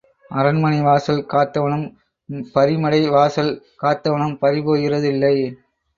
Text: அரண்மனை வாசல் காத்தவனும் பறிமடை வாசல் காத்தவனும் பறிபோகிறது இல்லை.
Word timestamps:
அரண்மனை 0.31 0.79
வாசல் 0.81 1.19
காத்தவனும் 1.33 1.85
பறிமடை 2.55 3.01
வாசல் 3.09 3.51
காத்தவனும் 3.83 4.35
பறிபோகிறது 4.37 5.07
இல்லை. 5.07 5.35